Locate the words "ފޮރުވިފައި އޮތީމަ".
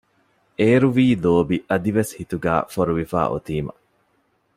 2.73-3.73